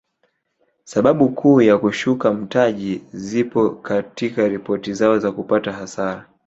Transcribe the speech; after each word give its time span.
Sababu 0.83 1.29
kuu 1.29 1.61
ya 1.61 1.77
kushuka 1.77 2.33
mtaji 2.33 3.01
zipo 3.13 3.69
katika 3.69 4.47
ripoti 4.47 4.93
zao 4.93 5.19
za 5.19 5.31
kupata 5.31 5.71
hasara 5.73 6.29